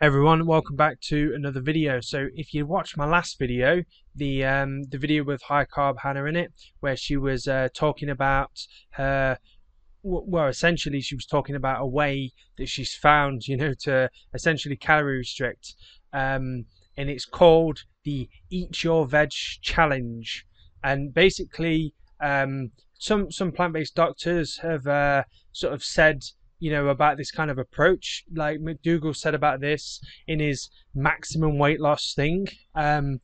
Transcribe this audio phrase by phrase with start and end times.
[0.00, 2.00] everyone welcome back to another video.
[2.00, 3.82] So if you watched my last video
[4.14, 8.08] the um the video with high carb hannah in it where she was uh, talking
[8.08, 8.50] about
[8.90, 9.38] her
[10.04, 14.76] well essentially she was talking about a way that she's found you know to essentially
[14.76, 15.74] calorie restrict
[16.12, 16.64] um
[16.96, 20.46] and it's called the eat your veg challenge.
[20.84, 26.22] And basically um some some plant-based doctors have uh, sort of said
[26.58, 28.24] you know, about this kind of approach.
[28.34, 32.48] Like McDougall said about this in his maximum weight loss thing.
[32.74, 33.20] Um,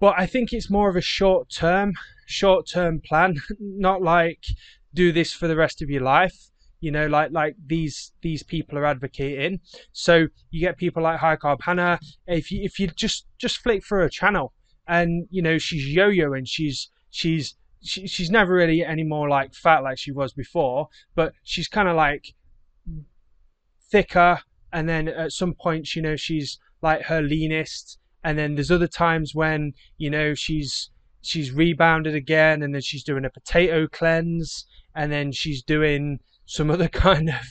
[0.00, 1.94] but I think it's more of a short term,
[2.26, 4.44] short term plan, not like
[4.94, 6.50] do this for the rest of your life.
[6.80, 9.60] You know, like like these these people are advocating.
[9.92, 11.98] So you get people like High Carb Hannah.
[12.26, 14.52] If you if you just just flick through a channel,
[14.86, 19.54] and you know she's yo-yo and she's she's she, she's never really any more like
[19.54, 22.34] fat like she was before, but she's kind of like
[23.90, 24.40] thicker,
[24.72, 28.88] and then at some points, you know, she's like her leanest, and then there's other
[28.88, 30.90] times when you know she's
[31.22, 36.70] she's rebounded again, and then she's doing a potato cleanse, and then she's doing some
[36.70, 37.46] other kind of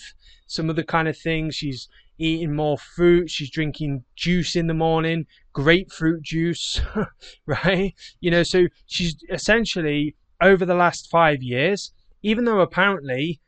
[0.47, 1.52] some other kind of thing.
[1.52, 3.29] She's eating more fruit.
[3.29, 6.81] She's drinking juice in the morning, grapefruit juice,
[7.45, 7.94] right?
[8.19, 11.91] You know, so she's essentially over the last five years,
[12.22, 13.39] even though apparently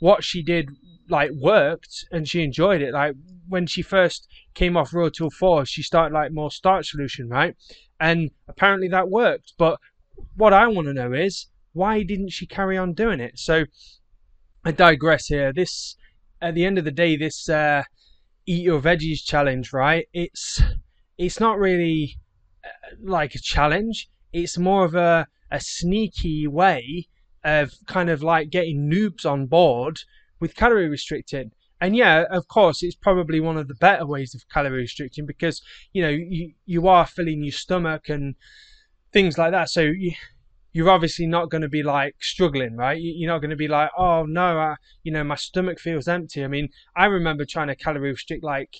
[0.00, 0.70] what she did
[1.10, 2.92] like worked and she enjoyed it.
[2.92, 3.14] Like
[3.48, 7.56] when she first came off Raw Till 4, she started like more starch solution, right?
[7.98, 9.54] And apparently that worked.
[9.58, 9.78] But
[10.36, 13.38] what I want to know is why didn't she carry on doing it?
[13.38, 13.64] So
[14.64, 15.52] I digress here.
[15.52, 15.96] This
[16.40, 17.82] at the end of the day, this uh,
[18.46, 20.06] eat your veggies challenge, right?
[20.12, 20.62] It's
[21.18, 22.18] it's not really
[22.64, 24.08] uh, like a challenge.
[24.32, 27.08] It's more of a a sneaky way
[27.42, 30.00] of kind of like getting noobs on board
[30.40, 31.52] with calorie restricting.
[31.80, 35.62] And yeah, of course, it's probably one of the better ways of calorie restricting because
[35.92, 38.34] you know you you are filling your stomach and
[39.12, 39.70] things like that.
[39.70, 40.12] So you,
[40.72, 42.98] you're obviously not going to be like struggling, right?
[43.00, 46.44] You're not going to be like, oh no, I, you know, my stomach feels empty.
[46.44, 48.76] I mean, I remember trying to calorie restrict like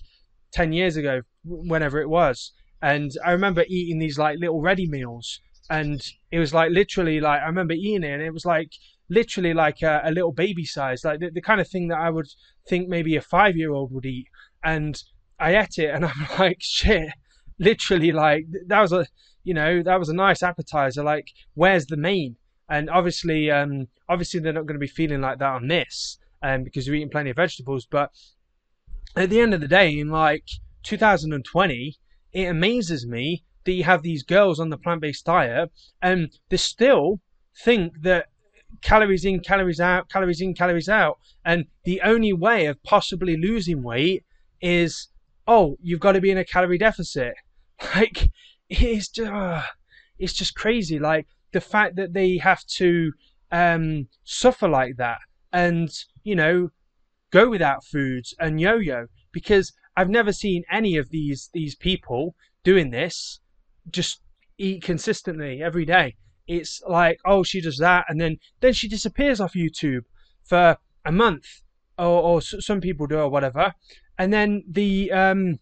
[0.53, 2.53] ten years ago, whenever it was,
[2.83, 7.41] and I remember eating these like little ready meals, and it was like literally like
[7.43, 8.73] I remember eating it, and it was like
[9.11, 12.09] literally like a, a little baby size, like the, the, kind of thing that I
[12.09, 12.29] would
[12.69, 14.29] think maybe a five year old would eat.
[14.65, 14.97] And
[15.39, 17.11] I ate it, and I'm like, shit,
[17.59, 19.07] literally, like that was a,
[19.43, 21.03] you know, that was a nice appetizer.
[21.03, 22.37] Like, where's the main?
[22.69, 26.63] And obviously, um, obviously they're not going to be feeling like that on this, um,
[26.63, 27.87] because you're eating plenty of vegetables.
[27.91, 28.11] But
[29.17, 30.45] at the end of the day, in like
[30.85, 31.97] 2020,
[32.33, 37.21] it amazes me that you have these girls on the plant-based diet and they still
[37.65, 38.27] think that
[38.83, 41.19] calories in, calories out, calories in, calories out.
[41.45, 44.25] And the only way of possibly losing weight
[44.61, 45.09] is,
[45.47, 47.35] oh, you've got to be in a calorie deficit.
[47.95, 48.31] Like,
[48.69, 49.63] it's just, uh,
[50.19, 50.99] it's just crazy.
[50.99, 53.13] Like, the fact that they have to
[53.51, 55.17] um, suffer like that
[55.51, 55.91] and,
[56.23, 56.69] you know,
[57.31, 62.35] go without foods and yo yo because I've never seen any of these these people
[62.65, 63.41] doing this
[63.91, 64.21] just
[64.59, 66.17] eat consistently every day
[66.51, 70.03] it's like oh she does that and then then she disappears off youtube
[70.43, 71.63] for a month
[72.01, 73.75] or, or some people do or whatever.
[74.19, 75.59] And then the um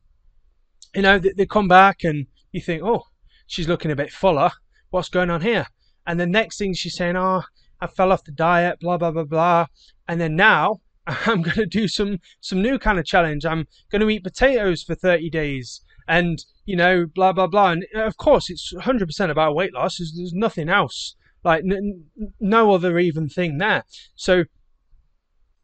[0.94, 3.02] you know they, they come back and you think oh
[3.46, 4.50] she's looking a bit fuller.
[4.90, 5.66] What's going on here?
[6.06, 7.42] And the next thing she's saying oh
[7.80, 9.66] i fell off the diet blah blah blah blah.
[10.08, 13.44] And then now i'm going to do some some new kind of challenge.
[13.44, 17.72] I'm going to eat potatoes for 30 days and you know, blah blah blah.
[17.72, 19.98] And of course, it's 100% about weight loss.
[19.98, 21.14] There's, there's nothing else,
[21.44, 22.06] like n-
[22.40, 23.84] no other even thing there.
[24.16, 24.44] So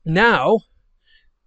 [0.04, 0.60] now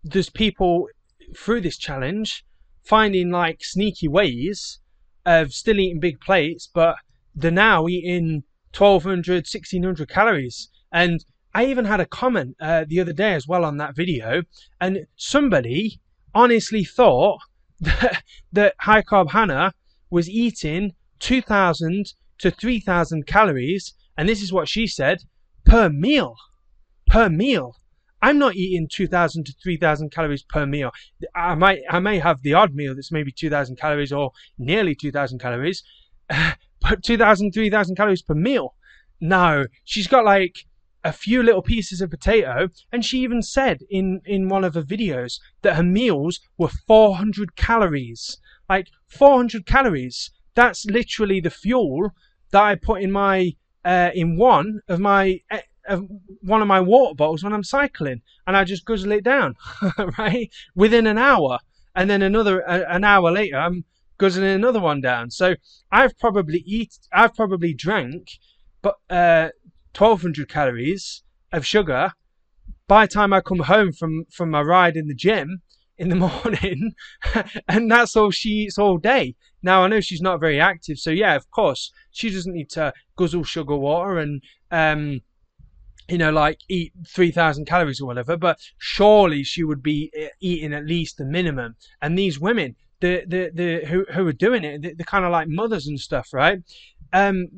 [0.04, 0.88] there's people
[1.36, 2.46] through this challenge
[2.84, 4.80] finding like sneaky ways
[5.26, 6.96] of still eating big plates, but
[7.36, 8.44] they're now eating
[8.76, 10.70] 1200, 1600 calories.
[10.92, 14.44] And I even had a comment uh, the other day as well on that video,
[14.80, 16.00] and somebody
[16.34, 17.40] honestly thought
[17.82, 19.74] that, that high carb Hannah
[20.10, 25.20] was eating 2,000 to 3,000 calories, and this is what she said
[25.66, 26.36] per meal.
[27.08, 27.76] Per meal.
[28.22, 30.92] I'm not eating 2,000 to 3,000 calories per meal.
[31.36, 35.40] I might, I may have the odd meal that's maybe 2,000 calories or nearly 2,000
[35.40, 35.84] calories,
[36.82, 38.76] but 2,000, 3,000 calories per meal.
[39.22, 40.66] No, she's got like
[41.08, 44.84] a few little pieces of potato, and she even said in, in one of her
[44.84, 48.38] videos that her meals were 400 calories.
[48.68, 50.32] Like 400 calories.
[50.54, 52.12] That's literally the fuel
[52.52, 53.54] that I put in my
[53.86, 56.02] uh, in one of my uh,
[56.42, 59.56] one of my water bottles when I'm cycling, and I just guzzle it down,
[60.18, 61.60] right, within an hour.
[61.96, 63.86] and then another a, an hour later, I'm
[64.18, 65.32] guzzling another one down.
[65.32, 65.56] So
[65.90, 68.40] I've probably eat, I've probably drank,
[68.82, 69.50] but uh,
[69.96, 72.14] 1200 calories of sugar
[72.88, 75.62] by the time I come home from from my ride in the gym
[75.98, 76.94] in the morning,
[77.68, 79.36] and that's all she eats all day.
[79.62, 82.94] Now I know she's not very active, so yeah, of course she doesn't need to
[83.16, 84.42] guzzle sugar water and
[84.72, 85.22] um,
[86.08, 90.74] you know, like eat 3,000 calories or whatever, but surely she would be eh, eating
[90.74, 91.76] at least the minimum.
[92.02, 95.32] And these women, the, the, the, who, who are doing it, the, the kind of
[95.32, 96.60] like mothers and stuff, right?
[97.12, 97.50] Um,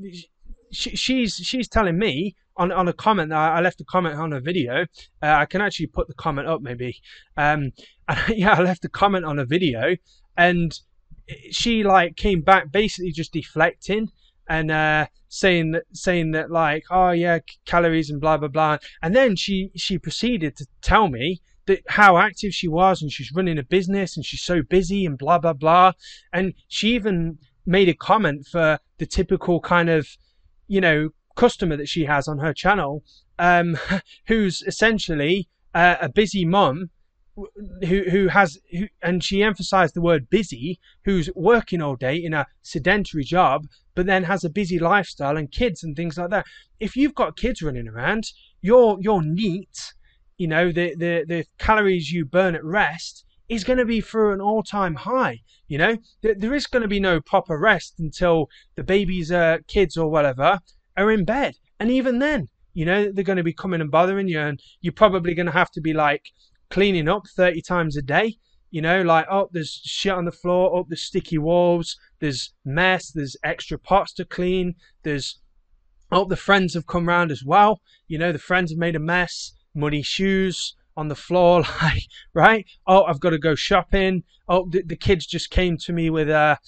[0.72, 4.40] she, she's, she's telling me on, on a comment I left a comment on a
[4.40, 4.86] video.
[5.24, 6.98] Uh, I can actually put the comment up maybe.
[7.38, 7.72] Um,
[8.08, 9.96] and, yeah, I left a comment on a video
[10.38, 10.78] and
[11.52, 14.10] she like came back basically just deflecting
[14.48, 19.16] and uh, saying that saying that like oh yeah calories and blah blah blah and
[19.16, 23.60] then she she proceeded to tell me that how active she was and she's running
[23.60, 25.92] a business and she's so busy and blah blah blah
[26.34, 30.08] and she even made a comment for the typical kind of
[30.70, 33.04] you know customer that she has on her channel
[33.38, 33.78] um,
[34.28, 36.90] who's essentially uh, a busy mom
[37.88, 42.34] who who has who, and she emphasized the word busy who's working all day in
[42.34, 46.46] a sedentary job but then has a busy lifestyle and kids and things like that.
[46.80, 48.32] If you've got kids running around
[48.62, 49.94] your your NEAT.
[50.38, 54.32] You know the the the calories you burn at rest is going to be for
[54.32, 58.84] an all-time high you know there, is going to be no proper rest until the
[58.84, 60.60] babies uh kids or whatever
[60.96, 64.28] are in bed and even then you know they're going to be coming and bothering
[64.28, 66.24] you and you're probably going to have to be like
[66.70, 68.38] cleaning up 30 times a day.
[68.72, 73.12] You know, like, oh, there's shit on the floor, oh, there's sticky walls, there's mess,
[73.12, 75.40] there's extra pots to clean, there's,
[76.12, 77.82] oh, the friends have come round as well.
[78.08, 82.04] You know, the friends have made a mess, muddy shoes on the floor, like,
[82.34, 82.66] right?
[82.86, 84.24] Oh, I've got to go shopping.
[84.48, 86.60] Oh, the, the kids just came to me with a,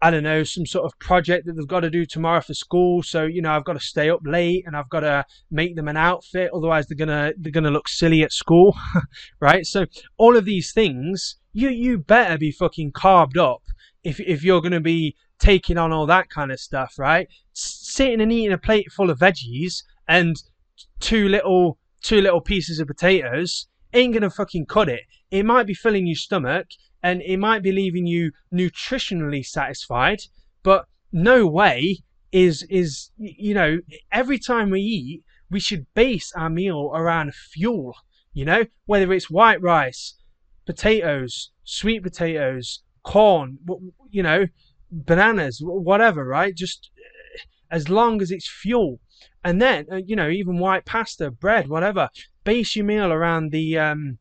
[0.00, 3.02] I don't know, some sort of project that they've got to do tomorrow for school.
[3.02, 5.88] So, you know, I've got to stay up late and I've got to make them
[5.88, 6.50] an outfit.
[6.52, 8.74] Otherwise they're gonna they're gonna look silly at school.
[9.40, 9.64] right?
[9.66, 13.62] So all of these things, you you better be fucking carved up
[14.02, 17.28] if if you're gonna be taking on all that kind of stuff, right?
[17.52, 20.36] Sitting and eating a plate full of veggies and
[21.00, 25.02] two little two little pieces of potatoes ain't gonna fucking cut it.
[25.30, 26.66] It might be filling your stomach
[27.02, 30.22] and it might be leaving you nutritionally satisfied,
[30.62, 31.98] but no way
[32.32, 33.78] is is you know
[34.10, 37.94] every time we eat we should base our meal around fuel
[38.34, 38.64] you know?
[38.86, 40.14] Whether it's white rice
[40.64, 43.58] potatoes sweet potatoes corn
[44.10, 44.46] you know
[44.90, 46.54] bananas whatever right?
[46.54, 47.40] Just uh,
[47.70, 49.00] as long as it's fuel
[49.44, 52.08] and then uh, you know even white pasta bread whatever
[52.44, 54.18] base your meal around the um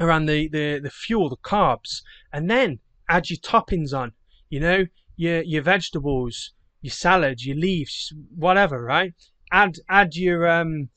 [0.00, 2.02] around the, the, the fuel, the carbs,
[2.32, 2.78] and then
[3.08, 4.12] add your toppings on,
[4.48, 4.86] you know,
[5.16, 9.14] your your vegetables, your salad, your leaves, whatever, right?
[9.50, 10.90] Add add your um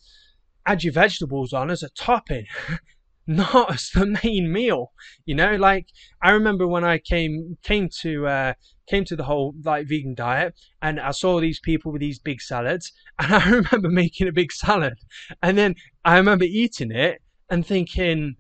[0.66, 2.46] add your vegetables on as a topping,
[3.28, 4.92] not as the main meal.
[5.26, 5.88] You know, like
[6.22, 8.54] I remember when I came came to uh
[8.90, 12.42] came to the whole like vegan diet and I saw these people with these big
[12.42, 14.96] salads and I remember making a big salad
[15.42, 18.36] and then I remember eating it and thinking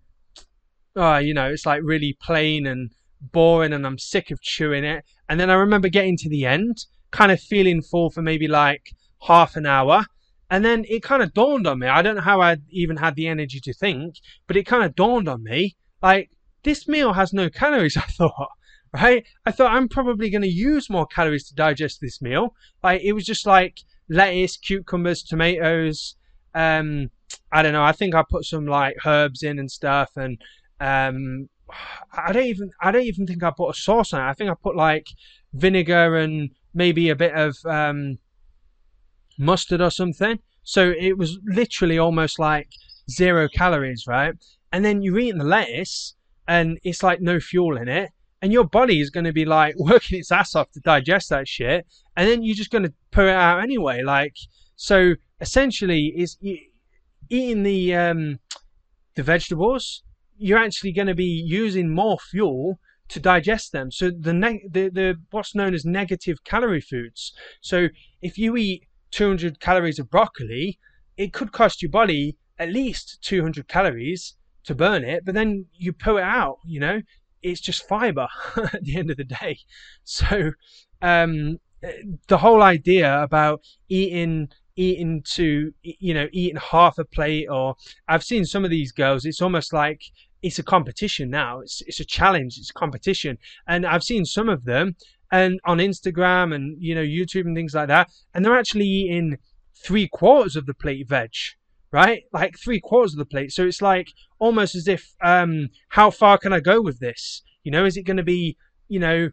[0.95, 2.91] oh, you know, it's like really plain and
[3.21, 5.05] boring and I'm sick of chewing it.
[5.29, 8.91] And then I remember getting to the end, kind of feeling full for maybe like
[9.21, 10.05] half an hour.
[10.51, 11.87] And then it kind of dawned on me.
[11.87, 14.15] I don't know how I even had the energy to think,
[14.47, 16.29] but it kind of dawned on me like,
[16.63, 18.49] this meal has no calories, I thought,
[18.93, 19.25] right?
[19.45, 22.53] I thought I'm probably going to use more calories to digest this meal.
[22.83, 23.79] Like, it was just like
[24.09, 26.15] lettuce, cucumbers, tomatoes.
[26.53, 27.09] Um,
[27.51, 27.83] I don't know.
[27.83, 30.37] I think I put some like herbs in and stuff and
[30.81, 31.47] um,
[32.11, 34.29] I don't even I don't even think I put a sauce on it.
[34.29, 35.07] I think I put like
[35.53, 38.17] vinegar and maybe a bit of um,
[39.41, 40.39] mustard or something.
[40.63, 42.69] So it was literally almost like
[43.09, 44.33] zero calories, right?
[44.71, 46.15] And then you're eating the lettuce
[46.47, 48.11] and it's like no fuel in it.
[48.41, 51.47] And your body is going to be like working its ass off to digest that
[51.47, 51.85] shit.
[52.15, 54.01] And then you're just going to put it out anyway.
[54.03, 54.35] Like,
[54.75, 56.37] so essentially, is
[57.29, 58.39] eating the, um,
[59.15, 60.03] the vegetables
[60.41, 63.91] you're actually going to be using more fuel to digest them.
[63.91, 64.33] So the,
[64.71, 67.33] the the what's known as negative calorie foods.
[67.61, 67.89] So
[68.21, 70.79] if you eat 200 calories of broccoli,
[71.17, 75.91] it could cost your body at least 200 calories to burn it, but then you
[75.91, 76.57] pull it out.
[76.65, 77.01] You know,
[77.41, 78.27] it's just fiber
[78.57, 79.59] at the end of the day.
[80.03, 80.51] So
[81.01, 81.59] um,
[82.27, 87.75] the whole idea about eating eating to you know eating half a plate or
[88.07, 90.01] i've seen some of these girls it's almost like
[90.41, 91.59] it's a competition now.
[91.59, 92.57] It's it's a challenge.
[92.57, 93.37] It's a competition,
[93.67, 94.95] and I've seen some of them
[95.31, 99.37] and on Instagram and you know YouTube and things like that, and they're actually eating
[99.83, 101.31] three quarters of the plate veg,
[101.91, 102.23] right?
[102.33, 103.51] Like three quarters of the plate.
[103.51, 104.09] So it's like
[104.39, 107.41] almost as if, um, how far can I go with this?
[107.63, 108.57] You know, is it going to be
[108.87, 109.29] you know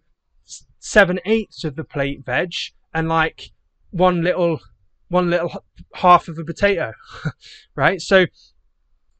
[0.79, 2.53] seven eighths of the plate veg
[2.95, 3.51] and like
[3.91, 4.61] one little
[5.09, 5.65] one little
[5.95, 6.93] half of a potato,
[7.75, 8.01] right?
[8.01, 8.27] So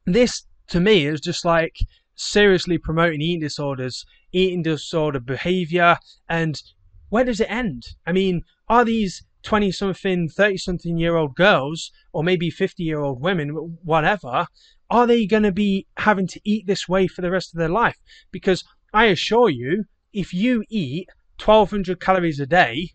[0.05, 1.77] this to me is just like
[2.15, 6.61] seriously promoting eating disorders, eating disorder behavior, and
[7.09, 7.87] where does it end?
[8.05, 12.99] I mean, are these 20 something, 30 something year old girls, or maybe 50 year
[12.99, 13.49] old women,
[13.83, 14.47] whatever,
[14.89, 17.69] are they going to be having to eat this way for the rest of their
[17.69, 17.97] life?
[18.31, 21.09] Because I assure you, if you eat
[21.43, 22.91] 1200 calories a day,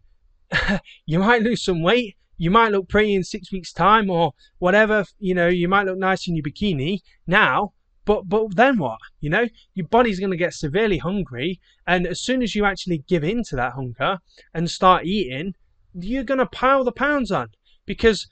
[1.07, 2.17] you might lose some weight.
[2.37, 5.05] You might look pretty in six weeks' time or whatever.
[5.19, 7.73] You know, you might look nice in your bikini now,
[8.05, 8.99] but but then what?
[9.21, 12.99] You know, your body's going to get severely hungry, and as soon as you actually
[13.09, 14.19] give in to that hunger
[14.53, 15.55] and start eating,
[15.95, 17.49] you're going to pile the pounds on
[17.87, 18.27] because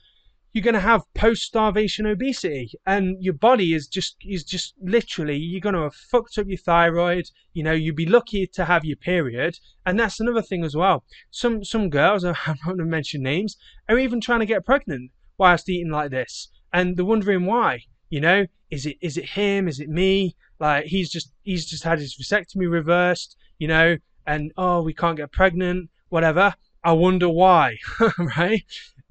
[0.53, 5.59] you're going to have post-starvation obesity and your body is just is just literally you're
[5.59, 8.95] going to have fucked up your thyroid you know you'd be lucky to have your
[8.97, 13.23] period and that's another thing as well some some girls i'm not going to mention
[13.23, 13.57] names
[13.89, 17.79] are even trying to get pregnant whilst eating like this and they're wondering why
[18.13, 21.83] you know is it is it him is it me like he's just he's just
[21.83, 26.53] had his vasectomy reversed you know and oh we can't get pregnant whatever
[26.83, 27.75] i wonder why
[28.37, 28.63] right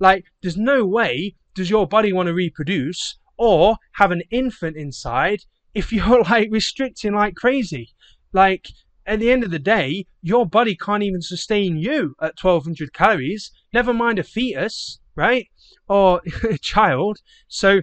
[0.02, 5.44] like, there's no way does your body want to reproduce or have an infant inside
[5.75, 7.94] if you're like restricting like crazy.
[8.32, 8.68] Like,
[9.06, 13.52] at the end of the day, your body can't even sustain you at 1200 calories,
[13.73, 15.47] never mind a fetus, right?
[15.87, 17.18] Or a child.
[17.47, 17.82] So,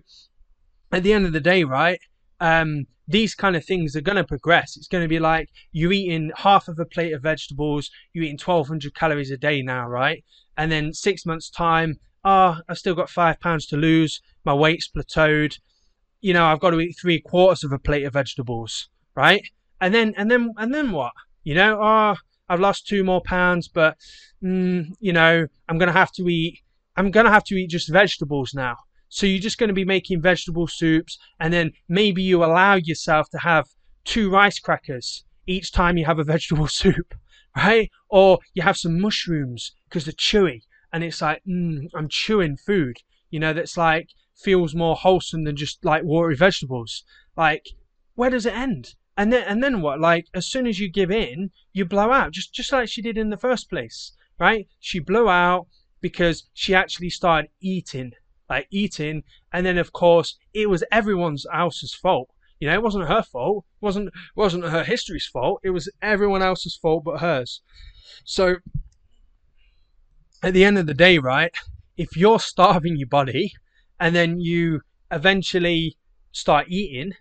[0.92, 2.00] at the end of the day, right?
[2.40, 4.78] Um, these kind of things are going to progress.
[4.78, 8.40] It's going to be like you're eating half of a plate of vegetables, you're eating
[8.44, 10.24] 1200 calories a day now, right?
[10.56, 14.54] And then six months' time, ah, oh, I've still got five pounds to lose, my
[14.54, 15.58] weight's plateaued,
[16.22, 19.42] you know, I've got to eat three quarters of a plate of vegetables, right?
[19.82, 21.14] And then, and then, and then what?
[21.44, 23.98] You know, ah, oh, I've lost two more pounds, but,
[24.44, 26.60] mm, you know, I'm going to have to eat,
[26.96, 28.78] I'm going to have to eat just vegetables now.
[29.10, 33.30] So you're just going to be making vegetable soups, and then maybe you allow yourself
[33.32, 33.68] to have
[34.06, 37.16] two rice crackers each time you have a vegetable soup,
[37.58, 37.90] right?
[38.10, 40.62] Or you have some mushrooms because they're chewy,
[40.94, 42.98] and it's like mm, I'm chewing food,
[43.30, 47.04] you know, that's like feels more wholesome than just like watery vegetables.
[47.36, 47.68] Like,
[48.16, 48.96] where does it end?
[49.18, 50.00] And then and then what?
[50.00, 53.18] Like, as soon as you give in, you blow out, just just like she did
[53.18, 54.68] in the first place, right?
[54.80, 55.68] She blew out
[56.02, 58.14] because she actually started eating,
[58.50, 62.30] like eating, and then of course it was everyone's else's fault.
[62.60, 63.66] You know, it wasn't her fault.
[63.82, 65.62] It wasn't wasn't her history's fault.
[65.64, 67.62] It was everyone else's fault but hers.
[68.26, 68.58] So
[70.44, 71.54] at the end of the day, right,
[71.98, 73.54] if you're starving your body
[74.00, 75.98] and then you eventually
[76.32, 77.14] start eating,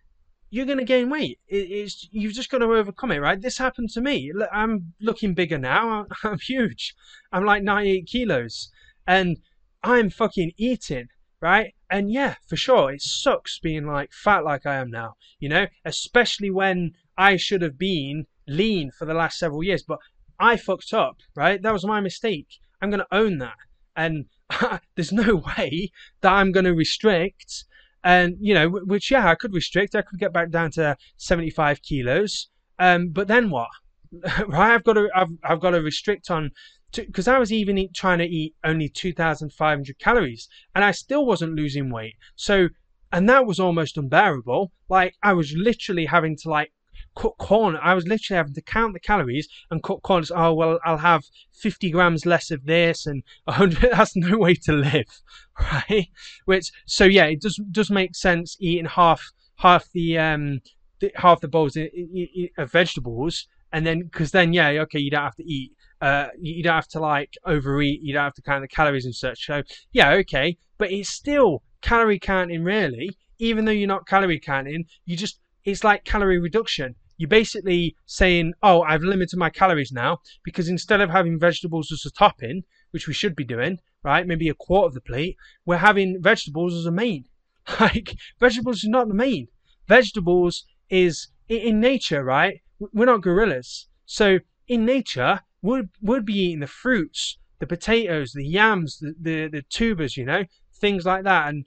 [0.50, 1.38] you're going to gain weight.
[1.48, 3.40] it's you've just got to overcome it, right?
[3.40, 4.32] This happened to me.
[4.52, 6.06] I'm looking bigger now.
[6.24, 6.94] I'm huge.
[7.32, 8.70] I'm like 98 kilos,
[9.06, 9.38] and
[9.82, 11.08] I'm fucking eating,
[11.40, 11.74] right?
[11.90, 15.14] And yeah, for sure, it sucks being like fat like I am now.
[15.38, 19.98] You know, especially when I should have been lean for the last several years, but
[20.40, 21.60] I fucked up, right?
[21.60, 22.58] That was my mistake.
[22.80, 23.56] I'm going to own that.
[23.96, 24.26] And
[24.94, 25.90] there's no way
[26.20, 27.64] that I'm going to restrict.
[28.04, 29.94] And, you know, which, yeah, I could restrict.
[29.94, 32.48] I could get back down to 75 kilos.
[32.78, 33.68] Um, but then what?
[34.46, 34.74] right?
[34.74, 36.52] I've got to, I've, I've got to restrict on,
[36.92, 41.54] because I was even eat, trying to eat only 2,500 calories and I still wasn't
[41.54, 42.16] losing weight.
[42.36, 42.68] So,
[43.12, 44.72] and that was almost unbearable.
[44.88, 46.72] Like, I was literally having to, like,
[47.16, 47.76] cut corn.
[47.76, 50.30] I was literally having to count the calories and cut corners.
[50.34, 53.90] Oh well, I'll have 50 grams less of this and 100.
[53.92, 55.06] That's no way to live,
[55.60, 56.08] right?
[56.44, 59.22] Which so yeah, it does does make sense eating half
[59.56, 60.60] half the um
[61.00, 65.36] the, half the bowls of vegetables and then because then yeah okay you don't have
[65.36, 68.00] to eat uh, you don't have to like overeat.
[68.02, 69.46] You don't have to count the calories and such.
[69.46, 69.62] So
[69.92, 73.10] yeah, okay, but it's still calorie counting, really.
[73.38, 76.94] Even though you're not calorie counting, you just it's like calorie reduction.
[77.16, 82.04] You're basically saying, oh, I've limited my calories now because instead of having vegetables as
[82.06, 82.62] a topping,
[82.92, 85.36] which we should be doing, right, maybe a quarter of the plate,
[85.66, 87.24] we're having vegetables as a main.
[87.80, 89.48] Like, vegetables is not the main.
[89.88, 92.62] Vegetables is in nature, right?
[92.78, 93.88] We're not gorillas.
[94.06, 94.38] So
[94.68, 99.62] in nature, we'd, we'd be eating the fruits, the potatoes, the yams, the, the, the
[99.62, 100.44] tubers, you know,
[100.80, 101.48] things like that.
[101.48, 101.66] And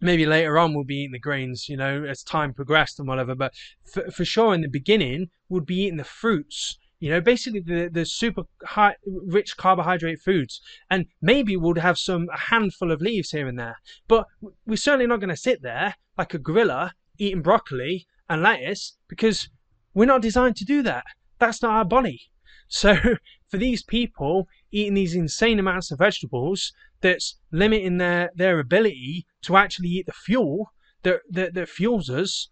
[0.00, 3.34] maybe later on we'll be eating the grains, you know, as time progressed and whatever.
[3.34, 3.54] But
[3.92, 6.78] for, for sure, in the beginning, we'll be eating the fruits.
[7.00, 12.26] You know, basically the the super high, rich carbohydrate foods, and maybe we'll have some
[12.34, 13.76] a handful of leaves here and there.
[14.08, 14.26] But
[14.66, 19.48] we're certainly not going to sit there like a gorilla eating broccoli and lettuce because
[19.94, 21.04] we're not designed to do that.
[21.38, 22.30] That's not our body.
[22.68, 22.96] So
[23.48, 29.56] for these people eating these insane amounts of vegetables, that's limiting their, their ability to
[29.56, 30.72] actually eat the fuel
[31.02, 32.48] that, that, that fuels us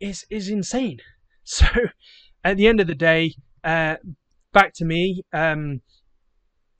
[0.00, 0.98] is is insane.
[1.44, 1.66] So
[2.44, 3.96] at the end of the day, uh,
[4.52, 5.22] back to me.
[5.32, 5.80] Um,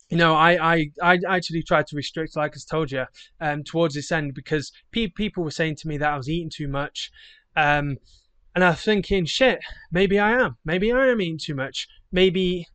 [0.09, 3.07] you know, I, I, I actually tried to restrict, like I told you,
[3.41, 6.51] um, towards this end because pe- people were saying to me that I was eating
[6.55, 7.11] too much.
[7.57, 7.97] Um,
[8.55, 9.61] and I was thinking, shit,
[9.91, 10.59] maybe I am.
[10.65, 11.89] Maybe I am eating too much.
[12.13, 12.67] Maybe,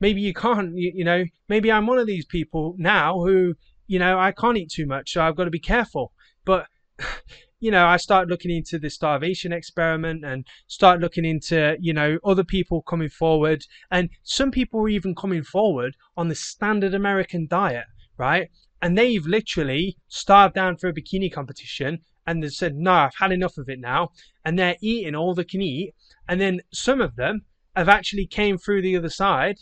[0.00, 3.54] maybe you can't, you, you know, maybe I'm one of these people now who,
[3.86, 5.12] you know, I can't eat too much.
[5.12, 6.12] So I've got to be careful.
[6.44, 6.66] But,
[7.60, 12.18] you know, I started looking into the starvation experiment and start looking into, you know,
[12.24, 13.64] other people coming forward.
[13.90, 17.86] And some people were even coming forward on the standard American diet,
[18.18, 18.50] right?
[18.82, 23.32] And they've literally starved down for a bikini competition and they said, no, I've had
[23.32, 24.10] enough of it now.
[24.44, 25.94] And they're eating all they can eat.
[26.28, 27.44] And then some of them
[27.76, 29.56] have actually came through the other side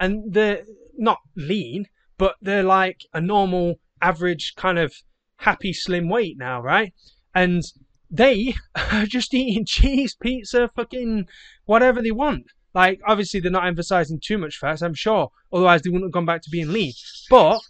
[0.00, 0.64] and they're
[0.96, 4.94] not lean, but they're like a normal, average kind of
[5.36, 6.92] happy slim weight now, right?
[7.34, 7.62] And
[8.10, 8.54] they
[8.92, 11.26] are just eating cheese, pizza, fucking
[11.64, 12.46] whatever they want.
[12.74, 15.30] Like, obviously, they're not emphasizing too much fat, I'm sure.
[15.52, 16.92] Otherwise, they wouldn't have gone back to being lean.
[17.30, 17.60] But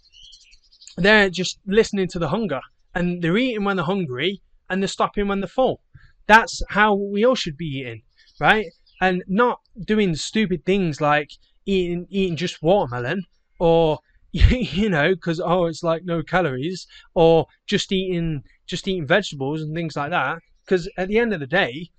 [0.97, 2.59] they're just listening to the hunger.
[2.93, 5.81] And they're eating when they're hungry and they're stopping when they're full.
[6.27, 8.03] That's how we all should be eating,
[8.39, 8.67] right?
[9.01, 11.31] And not doing stupid things like
[11.65, 13.23] eating eating just watermelon
[13.59, 13.99] or
[14.31, 19.75] you know because oh it's like no calories or just eating just eating vegetables and
[19.75, 20.39] things like that.
[20.65, 21.89] Because at the end of the day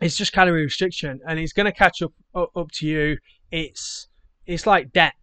[0.00, 3.16] it's just calorie restriction and it's going to catch up, up to you.
[3.50, 4.08] It's
[4.46, 5.14] it's like debt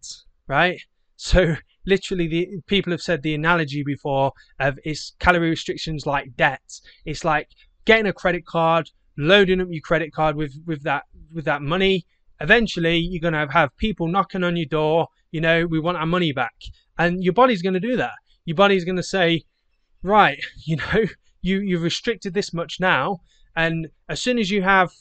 [0.46, 0.80] right?
[1.16, 1.54] So
[1.86, 6.80] literally the people have said the analogy before of it's calorie restrictions like debt.
[7.06, 7.48] It's like
[7.84, 12.04] getting a credit card loading up your credit card with with that with that money
[12.40, 16.06] eventually you're going to have people knocking on your door you know we want our
[16.06, 16.54] money back.
[16.96, 18.14] And your body's going to do that.
[18.44, 19.42] Your body's going to say
[20.02, 21.04] right you know
[21.42, 23.20] you you've restricted this much now
[23.56, 24.92] and as soon as you have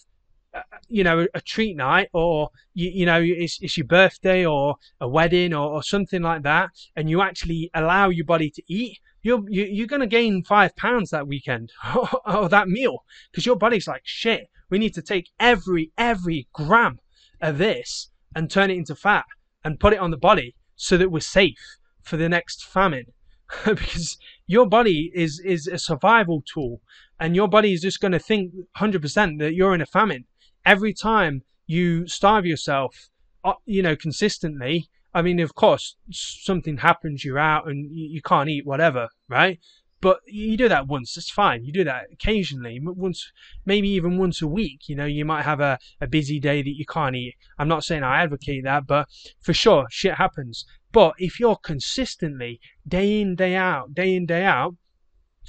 [0.54, 4.76] uh, you know a treat night or you, you know it's, it's your birthday or
[5.02, 9.00] a wedding or, or something like that and you actually allow your body to eat
[9.24, 11.72] you're you, you're going to gain five pounds that weekend.
[12.26, 13.04] Or that meal.
[13.32, 17.00] Because your body's like shit we need to take every every gram
[17.40, 19.26] of this and turn it into fat
[19.64, 23.06] and put it on the body so that we're safe for the next famine.
[23.66, 26.82] Because your body is is a survival tool
[27.20, 30.26] and your body is just going to think 100% that you're in a famine.
[30.66, 33.10] Every time you starve yourself
[33.44, 38.50] uh, you know consistently i mean of course something happens you're out and you can't
[38.50, 39.60] eat whatever right
[40.04, 41.64] but you do that once, it's fine.
[41.64, 43.32] You do that occasionally, once,
[43.66, 44.90] maybe even once a week.
[44.90, 47.36] You know, you might have a, a busy day that you can't eat.
[47.58, 49.08] I'm not saying I advocate that, but
[49.40, 50.66] for sure, shit happens.
[50.92, 54.76] But if you're consistently, day in, day out, day in, day out,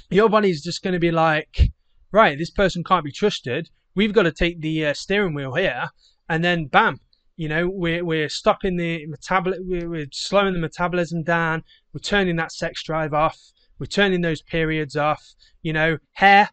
[0.09, 1.73] your body's just going to be like,
[2.13, 3.69] right, this person can't be trusted.
[3.93, 5.89] We've got to take the uh, steering wheel here.
[6.29, 7.01] And then, bam,
[7.37, 12.35] you know, we're, we're stopping the metabolism, we're, we're slowing the metabolism down, we're turning
[12.37, 13.37] that sex drive off
[13.79, 15.33] we're turning those periods off.
[15.61, 16.49] You know, hair,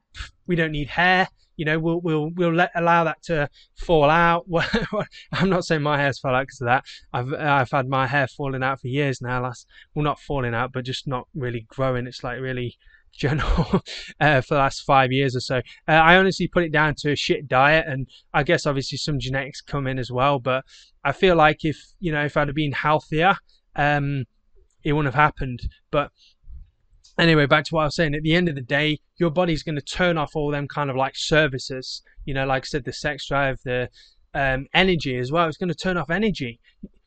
[0.46, 1.28] we don't need hair.
[1.56, 4.46] You know, we'll we'll we'll let allow that to fall out.
[5.32, 6.84] I'm not saying my hair's fell out because of that.
[7.12, 9.42] I've I've had my hair falling out for years now.
[9.42, 12.06] Last well, not falling out, but just not really growing.
[12.06, 12.78] It's like really
[13.12, 13.82] general
[14.20, 15.58] uh, for the last five years or so.
[15.88, 19.18] Uh, I honestly put it down to a shit diet, and I guess obviously some
[19.18, 20.38] genetics come in as well.
[20.38, 20.64] But
[21.04, 23.36] I feel like if you know if I'd have been healthier,
[23.76, 24.24] um,
[24.84, 25.60] it wouldn't have happened.
[25.90, 26.10] But
[27.18, 28.14] anyway, back to what I was saying.
[28.14, 30.90] At the end of the day, your body's going to turn off all them kind
[30.90, 32.02] of like services.
[32.24, 33.88] You know, like I said, the sex drive, the
[34.34, 35.48] um, energy as well.
[35.48, 36.60] It's going to turn off energy.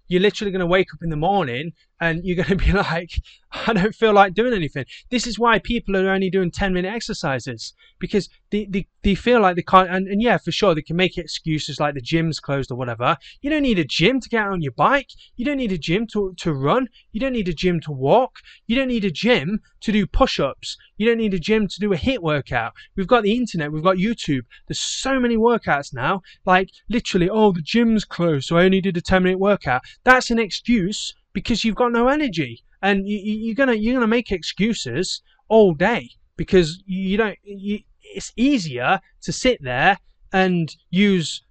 [0.07, 3.21] You're literally going to wake up in the morning and you're going to be like,
[3.51, 4.85] I don't feel like doing anything.
[5.09, 9.41] This is why people are only doing 10 minute exercises because they, they, they feel
[9.41, 9.89] like they can't.
[9.89, 13.17] And, and yeah, for sure, they can make excuses like the gym's closed or whatever.
[13.41, 15.09] You don't need a gym to get on your bike.
[15.37, 16.89] You don't need a gym to, to run.
[17.11, 18.39] You don't need a gym to walk.
[18.67, 20.77] You don't need a gym to do push ups.
[20.97, 22.73] You don't need a gym to do a HIIT workout.
[22.95, 24.43] We've got the internet, we've got YouTube.
[24.67, 26.21] There's so many workouts now.
[26.45, 29.81] Like literally, oh, the gym's closed, so I only did a 10 minute workout.
[30.03, 34.31] That's an excuse because you've got no energy and you, are gonna you're gonna make
[34.31, 37.37] excuses all day because you don't.
[37.43, 39.97] You, it's easier to sit there
[40.31, 41.43] and use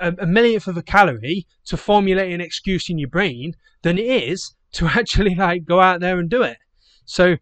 [0.00, 4.06] a, a millionth of a calorie to formulate an excuse in your brain than it
[4.06, 6.56] is to actually like go out there and do it.
[7.04, 7.36] So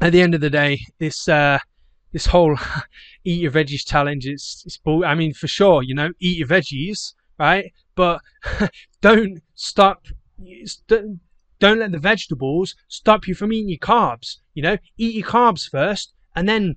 [0.00, 1.58] at the end of the day, this uh,
[2.12, 2.56] this whole
[3.24, 5.04] eat your veggies challenge, it's it's bull.
[5.04, 7.72] I mean, for sure, you know, eat your veggies, right?
[7.94, 8.20] But
[9.00, 10.06] don't stop.
[11.60, 14.38] Don't let the vegetables stop you from eating your carbs.
[14.54, 16.76] You know, eat your carbs first, and then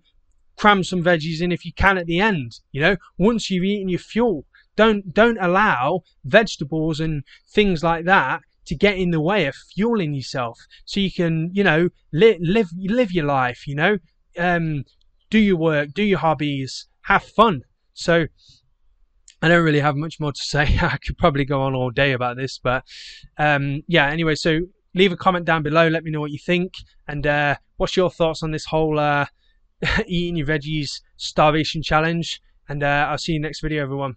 [0.56, 2.60] cram some veggies in if you can at the end.
[2.72, 8.42] You know, once you've eaten your fuel, don't don't allow vegetables and things like that
[8.66, 12.70] to get in the way of fueling yourself, so you can you know li- live
[12.78, 13.68] live your life.
[13.68, 13.98] You know,
[14.38, 14.86] um,
[15.30, 17.64] do your work, do your hobbies, have fun.
[17.94, 18.28] So.
[19.42, 20.64] I don't really have much more to say.
[20.82, 22.84] I could probably go on all day about this, but
[23.38, 24.08] um, yeah.
[24.08, 24.60] Anyway, so
[24.96, 25.88] leave a comment down below.
[25.88, 26.74] Let me know what you think,
[27.08, 29.26] and uh, what's your thoughts on this whole uh,
[30.08, 32.42] eating your veggies starvation challenge.
[32.70, 34.16] And uh, I'll see you next video, everyone.